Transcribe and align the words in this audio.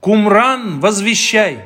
Кумран, 0.00 0.80
возвещай! 0.80 1.62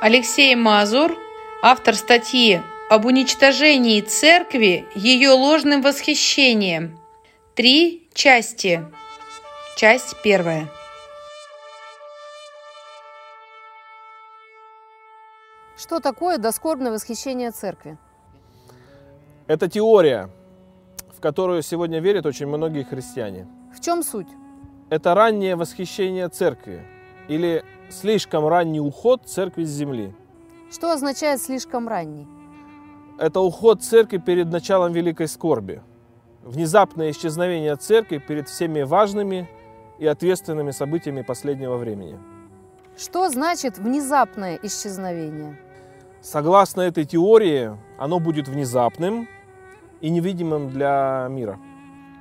Алексей 0.00 0.56
Мазур, 0.56 1.16
автор 1.62 1.94
статьи 1.94 2.60
об 2.90 3.04
уничтожении 3.04 4.00
церкви 4.00 4.84
ее 4.96 5.30
ложным 5.30 5.80
восхищением. 5.80 6.98
Три 7.54 8.08
части. 8.14 8.84
Часть 9.76 10.16
первая. 10.24 10.68
Что 15.76 16.00
такое 16.00 16.38
доскорбное 16.38 16.90
восхищение 16.90 17.52
церкви? 17.52 17.96
Это 19.46 19.68
теория, 19.68 20.30
в 21.16 21.20
которую 21.20 21.62
сегодня 21.62 22.00
верят 22.00 22.26
очень 22.26 22.48
многие 22.48 22.82
христиане. 22.82 23.46
В 23.72 23.80
чем 23.80 24.02
суть? 24.02 24.28
Это 24.90 25.14
раннее 25.14 25.54
восхищение 25.54 26.28
церкви 26.28 26.84
или 27.28 27.64
слишком 27.88 28.46
ранний 28.46 28.80
уход 28.80 29.22
церкви 29.26 29.64
с 29.64 29.70
земли. 29.70 30.14
Что 30.70 30.92
означает 30.92 31.40
слишком 31.40 31.88
ранний? 31.88 32.26
Это 33.18 33.40
уход 33.40 33.82
церкви 33.82 34.16
перед 34.18 34.50
началом 34.50 34.92
великой 34.92 35.28
скорби. 35.28 35.82
Внезапное 36.42 37.10
исчезновение 37.10 37.76
церкви 37.76 38.18
перед 38.18 38.48
всеми 38.48 38.82
важными 38.82 39.48
и 39.98 40.06
ответственными 40.06 40.70
событиями 40.70 41.22
последнего 41.22 41.76
времени. 41.76 42.18
Что 42.96 43.28
значит 43.28 43.78
внезапное 43.78 44.58
исчезновение? 44.62 45.58
Согласно 46.20 46.82
этой 46.82 47.04
теории, 47.04 47.76
оно 47.98 48.18
будет 48.18 48.48
внезапным 48.48 49.28
и 50.00 50.10
невидимым 50.10 50.68
для 50.70 51.26
мира. 51.30 51.58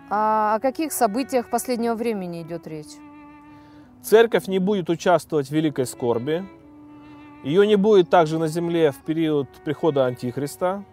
А 0.10 0.56
о 0.56 0.60
каких 0.60 0.92
событиях 0.92 1.50
последнего 1.50 1.96
времени 1.96 2.42
идет 2.42 2.68
речь? 2.68 2.98
Церковь 4.02 4.48
не 4.48 4.60
будет 4.60 4.90
участвовать 4.90 5.48
в 5.48 5.52
великой 5.52 5.86
скорби. 5.86 6.44
Ее 7.44 7.68
не 7.68 7.76
будет 7.76 8.10
также 8.10 8.40
на 8.40 8.48
земле 8.48 8.92
в 8.92 8.98
период 9.04 9.48
прихода 9.64 10.06
Антихриста, 10.06 10.84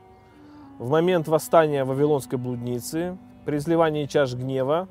в 0.78 0.90
момент 0.90 1.26
восстания 1.26 1.84
Вавилонской 1.84 2.38
блудницы, 2.38 3.16
при 3.44 3.56
изливании 3.56 4.06
чаш 4.06 4.34
гнева. 4.34 4.88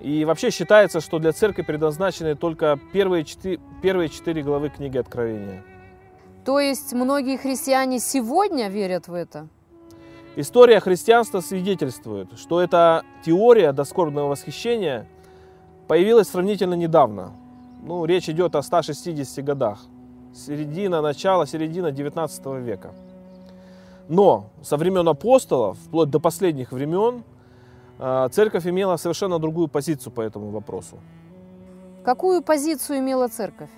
И 0.00 0.24
вообще 0.24 0.50
считается, 0.50 1.00
что 1.00 1.18
для 1.18 1.32
церкви 1.32 1.62
предназначены 1.62 2.34
только 2.34 2.78
первые 2.92 3.24
четыре, 3.24 3.60
первые 3.82 4.08
четыре 4.08 4.42
главы 4.42 4.68
книги 4.68 4.98
Откровения. 4.98 5.64
То 6.44 6.60
есть 6.60 6.92
многие 6.92 7.36
христиане 7.36 7.98
сегодня 7.98 8.68
верят 8.68 9.08
в 9.08 9.14
это? 9.14 9.48
История 10.36 10.78
христианства 10.78 11.40
свидетельствует, 11.40 12.38
что 12.38 12.60
эта 12.60 13.04
теория 13.24 13.72
доскорбного 13.72 14.28
восхищения– 14.28 15.06
появилась 15.88 16.28
сравнительно 16.28 16.74
недавно. 16.74 17.32
Ну, 17.82 18.04
речь 18.04 18.28
идет 18.28 18.54
о 18.54 18.62
160 18.62 19.44
годах. 19.44 19.80
Середина, 20.34 21.00
начало, 21.00 21.46
середина 21.46 21.90
19 21.90 22.46
века. 22.62 22.92
Но 24.08 24.50
со 24.62 24.76
времен 24.76 25.08
апостолов, 25.08 25.78
вплоть 25.78 26.10
до 26.10 26.20
последних 26.20 26.72
времен, 26.72 27.24
а, 27.98 28.28
церковь 28.28 28.66
имела 28.66 28.96
совершенно 28.96 29.38
другую 29.38 29.68
позицию 29.68 30.12
по 30.12 30.20
этому 30.20 30.50
вопросу. 30.50 30.98
Какую 32.04 32.42
позицию 32.42 32.98
имела 32.98 33.28
церковь? 33.28 33.70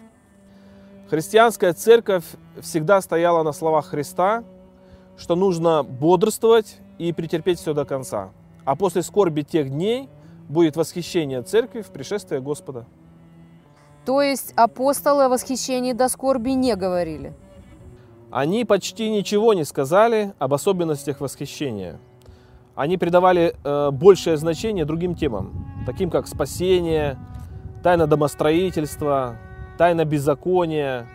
Христианская 1.08 1.72
церковь 1.72 2.24
всегда 2.60 3.00
стояла 3.00 3.42
на 3.42 3.52
словах 3.52 3.86
Христа, 3.86 4.44
что 5.16 5.36
нужно 5.36 5.82
бодрствовать 5.82 6.78
и 6.98 7.12
претерпеть 7.12 7.58
все 7.58 7.74
до 7.74 7.84
конца. 7.84 8.30
А 8.64 8.76
после 8.76 9.02
скорби 9.02 9.42
тех 9.42 9.70
дней– 9.70 10.08
будет 10.50 10.76
восхищение 10.76 11.42
церкви 11.42 11.80
в 11.80 11.88
пришествие 11.88 12.40
Господа. 12.40 12.84
То 14.04 14.20
есть 14.20 14.52
апостолы 14.56 15.24
о 15.24 15.28
восхищении 15.28 15.92
до 15.92 16.08
скорби 16.08 16.50
не 16.50 16.74
говорили? 16.74 17.32
Они 18.30 18.64
почти 18.64 19.10
ничего 19.10 19.54
не 19.54 19.64
сказали 19.64 20.34
об 20.38 20.52
особенностях 20.54 21.20
восхищения. 21.20 21.98
Они 22.74 22.96
придавали 22.96 23.54
э, 23.62 23.90
большее 23.90 24.36
значение 24.36 24.84
другим 24.84 25.14
темам, 25.14 25.84
таким 25.86 26.10
как 26.10 26.26
спасение, 26.26 27.18
тайна 27.82 28.06
домостроительства, 28.06 29.36
тайна 29.76 30.04
беззакония, 30.04 31.06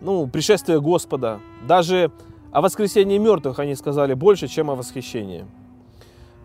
ну, 0.00 0.26
пришествие 0.26 0.80
Господа. 0.80 1.40
Даже 1.66 2.10
о 2.52 2.60
воскресении 2.60 3.18
мертвых 3.18 3.58
они 3.58 3.74
сказали 3.74 4.14
больше, 4.14 4.48
чем 4.48 4.70
о 4.70 4.74
восхищении. 4.74 5.46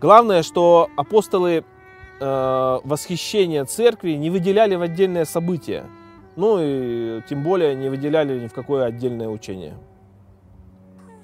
Главное, 0.00 0.42
что 0.42 0.88
апостолы 0.96 1.64
э, 2.20 2.78
восхищение 2.84 3.64
церкви 3.64 4.12
не 4.12 4.30
выделяли 4.30 4.74
в 4.74 4.82
отдельное 4.82 5.24
событие. 5.24 5.84
Ну 6.36 6.58
и 6.60 7.22
тем 7.28 7.42
более 7.42 7.74
не 7.74 7.88
выделяли 7.88 8.38
ни 8.38 8.46
в 8.46 8.52
какое 8.52 8.84
отдельное 8.84 9.28
учение. 9.28 9.74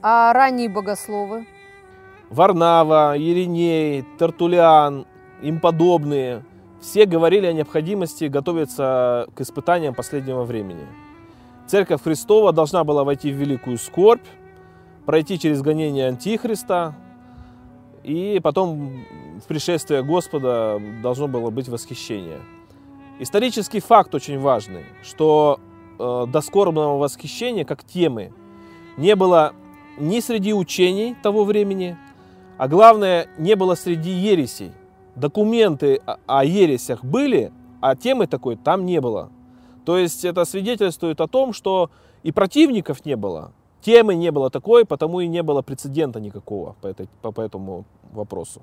А 0.02 0.32
ранние 0.32 0.68
богословы? 0.68 1.46
Варнава, 2.30 3.14
Ириней, 3.16 4.04
Тартулиан, 4.18 5.06
им 5.40 5.60
подобные, 5.60 6.44
все 6.80 7.06
говорили 7.06 7.46
о 7.46 7.52
необходимости 7.52 8.24
готовиться 8.24 9.26
к 9.34 9.40
испытаниям 9.40 9.94
последнего 9.94 10.42
времени. 10.42 10.86
Церковь 11.66 12.02
Христова 12.02 12.52
должна 12.52 12.84
была 12.84 13.04
войти 13.04 13.32
в 13.32 13.36
великую 13.36 13.78
скорбь, 13.78 14.26
пройти 15.06 15.38
через 15.38 15.62
гонение 15.62 16.08
Антихриста, 16.08 16.94
и 18.02 18.38
потом 18.42 19.04
в 19.44 19.46
пришествие 19.46 20.02
Господа 20.02 20.80
должно 21.02 21.28
было 21.28 21.50
быть 21.50 21.68
восхищение. 21.68 22.40
Исторический 23.20 23.80
факт 23.80 24.14
очень 24.14 24.38
важный, 24.40 24.84
что 25.02 25.60
э, 25.98 26.24
доскорбного 26.28 26.96
восхищения 26.96 27.66
как 27.66 27.84
темы 27.84 28.32
не 28.96 29.14
было 29.14 29.52
ни 29.98 30.20
среди 30.20 30.54
учений 30.54 31.14
того 31.22 31.44
времени, 31.44 31.98
а 32.56 32.68
главное, 32.68 33.28
не 33.36 33.54
было 33.54 33.74
среди 33.74 34.10
ересей. 34.10 34.72
Документы 35.14 36.00
о 36.26 36.44
ересях 36.44 37.04
были, 37.04 37.52
а 37.82 37.96
темы 37.96 38.26
такой 38.26 38.56
там 38.56 38.86
не 38.86 39.00
было. 39.02 39.30
То 39.84 39.98
есть 39.98 40.24
это 40.24 40.46
свидетельствует 40.46 41.20
о 41.20 41.28
том, 41.28 41.52
что 41.52 41.90
и 42.22 42.32
противников 42.32 43.04
не 43.04 43.14
было, 43.14 43.52
темы 43.82 44.14
не 44.14 44.30
было 44.30 44.48
такой, 44.48 44.86
потому 44.86 45.20
и 45.20 45.28
не 45.28 45.42
было 45.42 45.60
прецедента 45.60 46.18
никакого 46.18 46.76
по, 46.80 46.86
этой, 46.86 47.10
по, 47.20 47.30
по 47.30 47.42
этому 47.42 47.84
вопросу. 48.14 48.62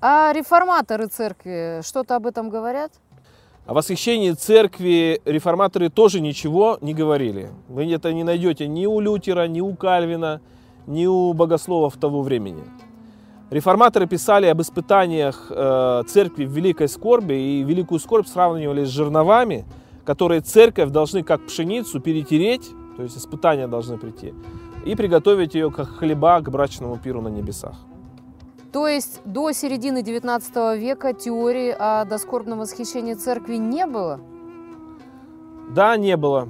А 0.00 0.32
реформаторы 0.32 1.06
церкви 1.06 1.80
что-то 1.82 2.16
об 2.16 2.26
этом 2.26 2.50
говорят? 2.50 2.92
О 3.66 3.74
восхищении 3.74 4.32
церкви 4.32 5.20
реформаторы 5.24 5.90
тоже 5.90 6.20
ничего 6.20 6.78
не 6.80 6.94
говорили. 6.94 7.50
Вы 7.68 7.92
это 7.92 8.12
не 8.12 8.24
найдете 8.24 8.66
ни 8.66 8.86
у 8.86 9.00
Лютера, 9.00 9.46
ни 9.46 9.60
у 9.60 9.74
Кальвина, 9.74 10.40
ни 10.86 11.06
у 11.06 11.32
богословов 11.32 11.96
того 11.96 12.22
времени. 12.22 12.64
Реформаторы 13.50 14.06
писали 14.06 14.46
об 14.46 14.60
испытаниях 14.62 15.46
э, 15.50 16.02
церкви 16.08 16.44
в 16.44 16.52
великой 16.52 16.88
скорби, 16.88 17.34
и 17.34 17.62
великую 17.62 17.98
скорбь 17.98 18.26
сравнивали 18.26 18.84
с 18.84 18.88
жерновами, 18.88 19.64
которые 20.04 20.40
церковь 20.40 20.90
должны 20.90 21.22
как 21.22 21.46
пшеницу 21.46 22.00
перетереть 22.00 22.70
то 23.00 23.04
есть 23.04 23.16
испытания 23.16 23.66
должны 23.66 23.96
прийти. 23.96 24.34
И 24.84 24.94
приготовить 24.94 25.54
ее 25.54 25.70
как 25.70 25.88
хлеба 25.88 26.40
к 26.42 26.50
брачному 26.50 26.98
пиру 26.98 27.22
на 27.22 27.28
небесах. 27.28 27.74
То 28.72 28.86
есть 28.86 29.20
до 29.24 29.50
середины 29.52 30.02
19 30.02 30.78
века 30.78 31.12
теории 31.12 31.74
о 31.76 32.04
доскорбном 32.04 32.60
восхищении 32.60 33.14
церкви 33.14 33.56
не 33.56 33.86
было? 33.86 34.20
Да, 35.70 35.96
не 35.96 36.16
было. 36.16 36.48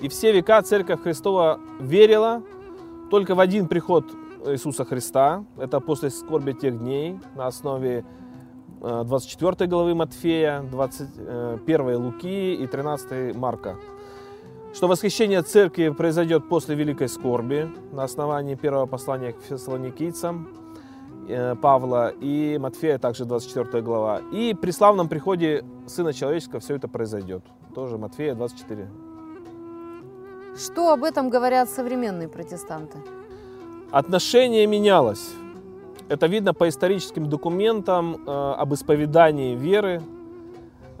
И 0.00 0.08
все 0.08 0.32
века 0.32 0.62
Церковь 0.62 1.02
Христова 1.02 1.60
верила 1.78 2.42
только 3.10 3.34
в 3.34 3.40
один 3.40 3.68
приход 3.68 4.04
Иисуса 4.46 4.86
Христа. 4.86 5.44
Это 5.58 5.80
после 5.80 6.08
скорби 6.08 6.52
тех 6.52 6.78
дней 6.78 7.18
на 7.34 7.46
основе 7.46 8.04
24 8.80 9.56
э, 9.58 9.66
главы 9.66 9.94
Матфея, 9.94 10.62
21 10.70 11.80
э, 11.80 11.96
Луки 11.96 12.54
и 12.54 12.66
13 12.66 13.36
Марка 13.36 13.76
что 14.72 14.86
восхищение 14.86 15.42
церкви 15.42 15.88
произойдет 15.88 16.48
после 16.48 16.76
великой 16.76 17.08
скорби 17.08 17.68
на 17.92 18.04
основании 18.04 18.54
первого 18.54 18.86
послания 18.86 19.32
к 19.32 19.40
фессалоникийцам 19.42 20.48
Павла 21.62 22.10
и 22.20 22.58
Матфея, 22.58 22.98
также 22.98 23.24
24 23.24 23.82
глава. 23.82 24.20
И 24.32 24.54
при 24.54 24.70
славном 24.70 25.08
приходе 25.08 25.64
Сына 25.86 26.12
Человеческого 26.12 26.60
все 26.60 26.76
это 26.76 26.88
произойдет. 26.88 27.42
Тоже 27.74 27.98
Матфея 27.98 28.34
24. 28.34 28.88
Что 30.56 30.92
об 30.92 31.04
этом 31.04 31.30
говорят 31.30 31.68
современные 31.68 32.28
протестанты? 32.28 32.98
Отношение 33.90 34.66
менялось. 34.66 35.30
Это 36.08 36.26
видно 36.26 36.54
по 36.54 36.68
историческим 36.68 37.28
документам 37.28 38.16
э, 38.26 38.54
об 38.58 38.74
исповедании 38.74 39.54
веры 39.54 40.02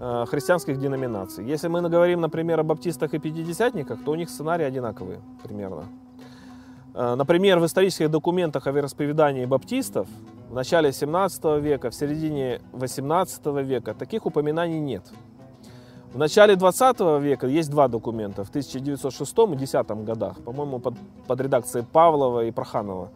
Э, 0.02 0.24
христианских 0.26 0.78
деноминаций. 0.78 1.44
Если 1.44 1.68
мы 1.68 1.82
говорим, 1.82 2.22
например, 2.22 2.58
о 2.58 2.62
баптистах 2.62 3.12
и 3.12 3.18
пятидесятниках, 3.18 4.02
то 4.02 4.12
у 4.12 4.14
них 4.14 4.30
сценарии 4.30 4.64
одинаковые 4.64 5.20
примерно. 5.42 5.84
Э, 7.00 7.14
например, 7.14 7.60
в 7.60 7.64
исторических 7.64 8.10
документах 8.10 8.66
о 8.66 8.72
вероисповедании 8.72 9.46
баптистов 9.46 10.06
в 10.50 10.54
начале 10.54 10.92
17 10.92 11.62
века, 11.62 11.88
в 11.88 11.94
середине 11.94 12.60
18 12.72 13.46
века 13.64 13.94
таких 13.94 14.26
упоминаний 14.26 14.80
нет. 14.80 15.02
В 16.12 16.18
начале 16.18 16.56
20 16.56 17.00
века 17.22 17.46
есть 17.46 17.70
два 17.70 17.88
документа, 17.88 18.44
в 18.44 18.50
1906 18.50 19.38
и 19.52 19.56
10 19.56 19.90
годах, 20.04 20.44
по-моему, 20.44 20.78
под, 20.78 20.94
под 21.26 21.40
редакцией 21.40 21.86
Павлова 21.90 22.44
и 22.44 22.50
Проханова. 22.50 23.08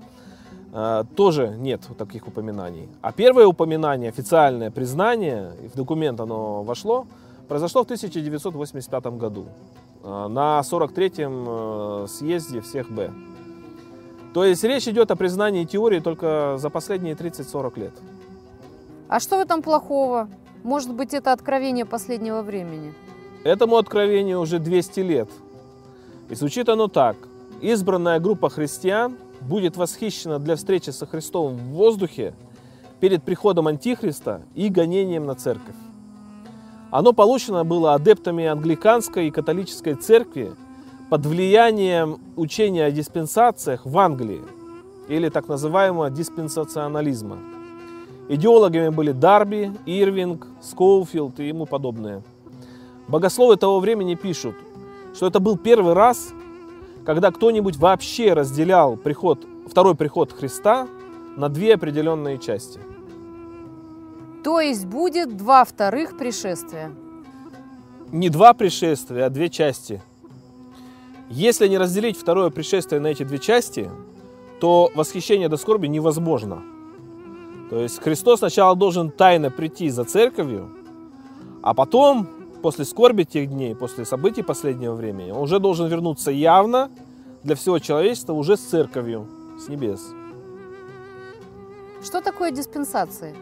Э, 0.72 1.04
тоже 1.14 1.54
нет 1.58 1.82
таких 1.98 2.26
упоминаний. 2.26 2.88
А 3.02 3.12
первое 3.12 3.46
упоминание, 3.46 4.08
официальное 4.08 4.70
признание, 4.70 5.52
в 5.74 5.76
документ 5.76 6.20
оно 6.20 6.62
вошло, 6.62 7.06
произошло 7.48 7.82
в 7.82 7.84
1985 7.84 9.06
году 9.18 9.44
э, 10.02 10.28
на 10.28 10.60
43-м 10.60 11.44
э, 11.46 12.06
съезде 12.08 12.62
всех 12.62 12.90
Б. 12.90 13.10
То 14.34 14.44
есть 14.44 14.64
речь 14.64 14.88
идет 14.88 15.12
о 15.12 15.16
признании 15.16 15.64
теории 15.64 16.00
только 16.00 16.56
за 16.58 16.68
последние 16.68 17.14
30-40 17.14 17.78
лет. 17.78 17.92
А 19.08 19.20
что 19.20 19.38
в 19.38 19.40
этом 19.40 19.62
плохого? 19.62 20.28
Может 20.64 20.92
быть, 20.92 21.14
это 21.14 21.32
откровение 21.32 21.84
последнего 21.84 22.42
времени? 22.42 22.92
Этому 23.44 23.76
откровению 23.76 24.40
уже 24.40 24.58
200 24.58 25.00
лет. 25.00 25.28
И 26.28 26.34
звучит 26.34 26.68
оно 26.68 26.88
так. 26.88 27.16
Избранная 27.60 28.18
группа 28.18 28.50
христиан 28.50 29.16
будет 29.40 29.76
восхищена 29.76 30.40
для 30.40 30.56
встречи 30.56 30.90
со 30.90 31.06
Христом 31.06 31.54
в 31.54 31.74
воздухе 31.74 32.34
перед 32.98 33.22
приходом 33.22 33.68
Антихриста 33.68 34.42
и 34.56 34.68
гонением 34.68 35.26
на 35.26 35.36
церковь. 35.36 35.76
Оно 36.90 37.12
получено 37.12 37.64
было 37.64 37.94
адептами 37.94 38.46
англиканской 38.46 39.28
и 39.28 39.30
католической 39.30 39.94
церкви 39.94 40.54
под 41.14 41.26
влиянием 41.26 42.18
учения 42.34 42.86
о 42.86 42.90
диспенсациях 42.90 43.86
в 43.86 43.96
Англии 43.98 44.42
или 45.06 45.28
так 45.28 45.46
называемого 45.46 46.10
диспенсационализма. 46.10 47.38
Идеологами 48.28 48.88
были 48.88 49.12
Дарби, 49.12 49.70
Ирвинг, 49.86 50.48
Скоуфилд 50.60 51.38
и 51.38 51.46
ему 51.46 51.66
подобные. 51.66 52.24
Богословы 53.06 53.56
того 53.56 53.78
времени 53.78 54.16
пишут, 54.16 54.56
что 55.14 55.28
это 55.28 55.38
был 55.38 55.56
первый 55.56 55.92
раз, 55.92 56.32
когда 57.06 57.30
кто-нибудь 57.30 57.76
вообще 57.76 58.32
разделял 58.32 58.96
приход, 58.96 59.46
второй 59.70 59.94
приход 59.94 60.32
Христа 60.32 60.88
на 61.36 61.48
две 61.48 61.74
определенные 61.74 62.38
части. 62.38 62.80
То 64.42 64.60
есть 64.60 64.84
будет 64.84 65.36
два 65.36 65.64
вторых 65.64 66.18
пришествия? 66.18 66.90
Не 68.10 68.30
два 68.30 68.52
пришествия, 68.52 69.26
а 69.26 69.30
две 69.30 69.48
части. 69.48 70.02
Если 71.30 71.68
не 71.68 71.78
разделить 71.78 72.16
второе 72.16 72.50
пришествие 72.50 73.00
на 73.00 73.08
эти 73.08 73.22
две 73.22 73.38
части, 73.38 73.90
то 74.60 74.90
восхищение 74.94 75.48
до 75.48 75.56
скорби 75.56 75.86
невозможно. 75.86 76.62
То 77.70 77.80
есть 77.80 78.00
Христос 78.00 78.40
сначала 78.40 78.76
должен 78.76 79.10
тайно 79.10 79.50
прийти 79.50 79.88
за 79.88 80.04
церковью, 80.04 80.70
а 81.62 81.74
потом 81.74 82.28
после 82.62 82.84
скорби 82.84 83.24
тех 83.24 83.48
дней, 83.48 83.74
после 83.74 84.04
событий 84.04 84.42
последнего 84.42 84.94
времени, 84.94 85.30
он 85.30 85.42
уже 85.42 85.58
должен 85.58 85.88
вернуться 85.88 86.30
явно 86.30 86.90
для 87.42 87.56
всего 87.56 87.78
человечества 87.78 88.32
уже 88.32 88.56
с 88.56 88.60
церковью, 88.60 89.26
с 89.58 89.68
небес. 89.68 90.00
Что 92.02 92.20
такое 92.20 92.50
диспенсации? 92.50 93.34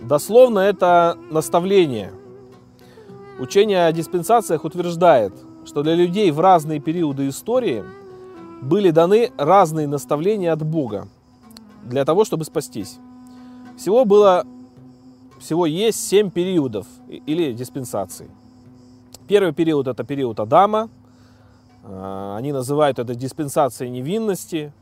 Дословно 0.00 0.60
это 0.60 1.18
наставление. 1.30 2.12
Учение 3.38 3.86
о 3.86 3.92
диспенсациях 3.92 4.64
утверждает, 4.64 5.32
что 5.66 5.82
для 5.82 5.94
людей 5.94 6.30
в 6.30 6.40
разные 6.40 6.80
периоды 6.80 7.28
истории 7.28 7.84
были 8.62 8.90
даны 8.90 9.32
разные 9.36 9.86
наставления 9.86 10.52
от 10.52 10.62
Бога 10.64 11.08
для 11.84 12.04
того, 12.04 12.24
чтобы 12.24 12.44
спастись. 12.44 12.98
Всего 13.76 14.04
было, 14.04 14.46
всего 15.38 15.66
есть 15.66 16.06
семь 16.08 16.30
периодов 16.30 16.86
или 17.08 17.52
диспенсаций. 17.52 18.28
Первый 19.28 19.52
период– 19.52 19.86
это 19.88 20.04
период 20.04 20.40
Адама. 20.40 20.88
А, 21.84 22.36
они 22.38 22.52
называют 22.52 22.98
это 22.98 23.14
диспенсацией 23.14 23.90
невинности. 23.90 24.72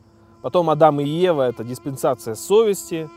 Потом 0.42 0.68
Адам 0.68 1.00
и 1.00 1.04
Ева– 1.04 1.42
это 1.48 1.64
диспенсация 1.64 2.34
совести. 2.34 3.08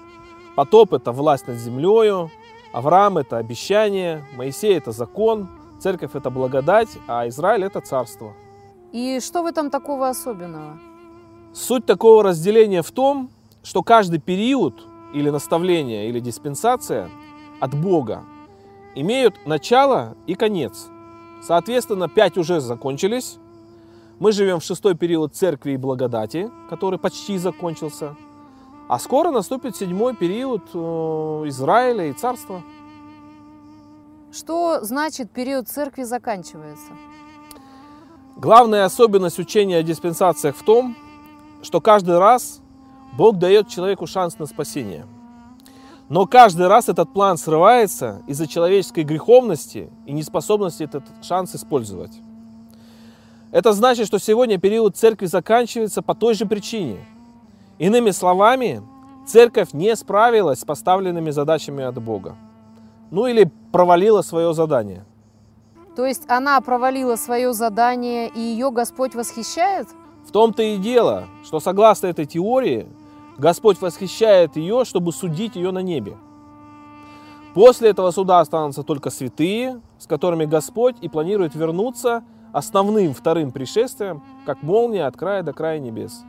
Потоп– 0.55 0.93
это 0.93 1.11
власть 1.11 1.47
над 1.47 1.57
землею. 1.57 2.31
Авраам– 2.73 3.17
это 3.19 3.37
обещание. 3.37 4.25
Моисей– 4.37 4.77
это 4.77 4.91
закон. 4.91 5.49
Церковь– 5.79 6.11
это 6.15 6.29
благодать, 6.29 6.89
а 7.07 7.27
Израиль– 7.27 7.63
это 7.65 7.81
царство. 7.81 8.33
И 8.91 9.19
что 9.19 9.43
в 9.43 9.45
этом 9.45 9.69
такого 9.69 10.09
особенного? 10.09 10.79
Суть 11.53 11.85
такого 11.85 12.23
разделения 12.23 12.81
в 12.81 12.91
том, 12.91 13.29
что 13.63 13.83
каждый 13.83 14.19
период 14.19 14.83
или 15.13 15.29
наставление, 15.29 16.09
или 16.09 16.19
диспенсация 16.19 17.09
от 17.59 17.73
Бога 17.75 18.23
имеют 18.95 19.45
начало 19.45 20.15
и 20.25 20.35
конец– 20.35 20.87
Соответственно, 21.41 22.09
пять 22.09 22.37
уже 22.37 22.59
закончились. 22.59 23.37
Мы 24.19 24.31
живем 24.31 24.59
в 24.59 24.63
шестой 24.63 24.95
период 24.95 25.35
церкви 25.35 25.71
и 25.71 25.77
благодати, 25.77 26.49
который 26.69 26.97
почти 26.97 27.37
закончился. 27.37 28.15
А 28.89 28.99
скоро 28.99 29.31
наступит 29.31 29.75
седьмой 29.75 30.15
период 30.15 30.63
э, 30.73 30.77
Израиля 31.47 32.07
и 32.07 32.13
царства. 32.13 32.63
Что 34.31 34.81
значит 34.83 35.31
период 35.31 35.67
церкви 35.67 36.03
заканчивается? 36.03 36.91
Главная 38.35 38.85
особенность 38.85 39.39
учения 39.39 39.77
о 39.77 39.83
диспенсациях 39.83 40.55
в 40.55 40.63
том, 40.63 40.95
что 41.63 41.81
каждый 41.81 42.19
раз 42.19 42.61
Бог 43.17 43.37
дает 43.37 43.67
человеку 43.67 44.05
шанс 44.05 44.37
на 44.37 44.45
спасение– 44.45 45.05
но 46.09 46.25
каждый 46.25 46.67
раз 46.67 46.87
этот 46.87 47.11
план 47.11 47.37
срывается 47.37 48.21
из-за 48.27 48.47
человеческой 48.47 49.03
греховности 49.03 49.89
и 50.05 50.13
неспособности 50.13 50.83
этот 50.83 51.03
шанс 51.21 51.53
использовать. 51.55 52.11
Это 53.51 53.73
значит, 53.73 54.07
что 54.07 54.17
сегодня 54.17 54.57
период 54.57 54.95
церкви 54.95 55.25
заканчивается 55.25 56.01
по 56.01 56.15
той 56.15 56.33
же 56.33 56.45
причине. 56.45 56.99
Иными 57.77 58.11
словами, 58.11 58.81
церковь 59.25 59.73
не 59.73 59.95
справилась 59.95 60.61
с 60.61 60.65
поставленными 60.65 61.31
задачами 61.31 61.83
от 61.83 62.01
Бога. 62.01 62.35
Ну 63.11 63.27
или 63.27 63.51
провалила 63.71 64.21
свое 64.21 64.53
задание. 64.53 65.05
То 65.95 66.05
есть 66.05 66.29
она 66.29 66.61
провалила 66.61 67.15
свое 67.15 67.53
задание, 67.53 68.29
и 68.29 68.39
ее 68.39 68.69
Господь 68.71 69.15
восхищает? 69.15 69.87
В 70.27 70.31
том-то 70.31 70.61
и 70.61 70.77
дело, 70.77 71.25
что 71.43 71.59
согласно 71.59 72.07
этой 72.07 72.25
теории, 72.25 72.87
Господь 73.37 73.81
восхищает 73.81 74.55
ее, 74.57 74.83
чтобы 74.85 75.11
судить 75.11 75.55
ее 75.55 75.71
на 75.71 75.79
небе. 75.79 76.17
После 77.53 77.89
этого 77.89 78.11
суда 78.11 78.39
останутся 78.39 78.83
только 78.83 79.09
святые, 79.09 79.81
с 79.97 80.05
которыми 80.05 80.45
Господь 80.45 80.95
и 81.01 81.09
планирует 81.09 81.55
вернуться 81.55 82.23
основным 82.53 83.13
вторым 83.13 83.51
пришествием, 83.51 84.21
как 84.45 84.61
молния 84.61 85.07
от 85.07 85.17
края 85.17 85.43
до 85.43 85.53
края 85.53 85.79
небес. 85.79 86.23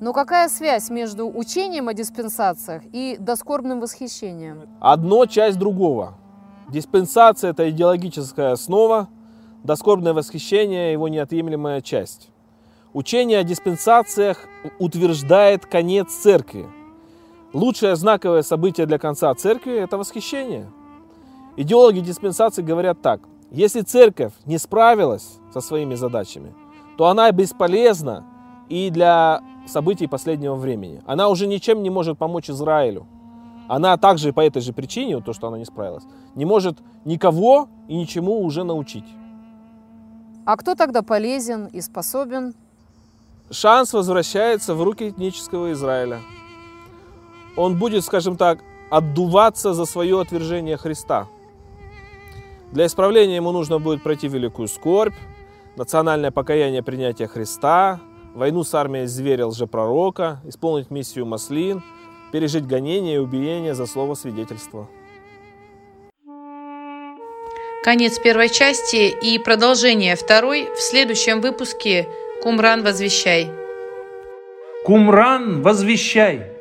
Но 0.00 0.12
какая 0.12 0.48
связь 0.48 0.90
между 0.90 1.26
учением 1.28 1.88
о 1.88 1.94
диспенсациях 1.94 2.82
и 2.92 3.16
доскорбным 3.18 3.80
восхищением? 3.80 4.68
Одно 4.80 5.26
часть 5.26 5.58
другого. 5.58 6.14
Диспенсация– 6.68 7.50
это 7.52 7.70
идеологическая 7.70 8.52
основа, 8.52 9.08
доскорбное 9.62 10.12
восхищение– 10.12 10.92
его 10.92 11.08
неотъемлемая 11.08 11.80
часть. 11.80 12.30
Учение 12.92 13.38
о 13.38 13.44
диспенсациях 13.44 14.38
утверждает 14.78 15.66
конец 15.66 16.12
церкви. 16.12 16.66
Лучшее 17.52 17.94
знаковое 17.94 18.42
событие 18.42 18.86
для 18.86 18.98
конца 18.98 19.32
церкви– 19.34 19.72
это 19.74 19.96
восхищение. 19.96 20.70
Идеологи 21.56 22.00
диспенсации 22.00 22.62
говорят 22.62 23.00
так. 23.00 23.20
Если 23.52 23.82
церковь 23.82 24.32
не 24.44 24.58
справилась 24.58 25.38
со 25.52 25.60
своими 25.60 25.94
задачами, 25.94 26.52
то 26.98 27.06
она 27.06 27.30
бесполезна 27.30 28.24
и 28.68 28.90
для 28.90 29.40
событий 29.66 30.06
последнего 30.06 30.54
времени. 30.54 31.02
Она 31.06 31.28
уже 31.28 31.46
ничем 31.46 31.82
не 31.82 31.90
может 31.90 32.18
помочь 32.18 32.50
Израилю. 32.50 33.06
Она 33.68 33.96
также 33.96 34.32
по 34.32 34.40
этой 34.40 34.60
же 34.60 34.72
причине, 34.72 35.20
то, 35.20 35.32
что 35.32 35.48
она 35.48 35.58
не 35.58 35.64
справилась, 35.64 36.04
не 36.34 36.44
может 36.44 36.78
никого 37.04 37.68
и 37.88 37.96
ничему 37.96 38.42
уже 38.42 38.62
научить. 38.64 39.06
А 40.44 40.56
кто 40.56 40.74
тогда 40.74 41.02
полезен 41.02 41.66
и 41.66 41.80
способен 41.80 42.54
шанс 43.50 43.92
возвращается 43.92 44.74
в 44.74 44.82
руки 44.82 45.08
этнического 45.08 45.72
Израиля. 45.72 46.20
Он 47.56 47.78
будет, 47.78 48.04
скажем 48.04 48.36
так, 48.36 48.58
отдуваться 48.90 49.72
за 49.74 49.86
свое 49.86 50.20
отвержение 50.20 50.76
Христа. 50.76 51.28
Для 52.72 52.86
исправления 52.86 53.36
ему 53.36 53.52
нужно 53.52 53.78
будет 53.78 54.02
пройти 54.02 54.28
великую 54.28 54.68
скорбь, 54.68 55.14
национальное 55.76 56.30
покаяние 56.30 56.82
принятия 56.82 57.26
Христа, 57.26 58.00
войну 58.34 58.64
с 58.64 58.74
армией 58.74 59.06
зверя 59.06 59.46
лжепророка, 59.46 60.40
исполнить 60.44 60.90
миссию 60.90 61.26
Маслин, 61.26 61.82
пережить 62.32 62.66
гонение 62.66 63.16
и 63.16 63.18
убиение 63.18 63.74
за 63.74 63.86
слово 63.86 64.14
свидетельства. 64.14 64.88
Конец 67.84 68.18
первой 68.18 68.48
части 68.48 69.14
и 69.22 69.38
продолжение 69.38 70.16
второй 70.16 70.68
в 70.74 70.80
следующем 70.80 71.40
выпуске 71.40 72.08
Кумран, 72.42 72.82
возвещай. 72.82 73.50
Кумран, 74.84 75.62
возвещай. 75.62 76.53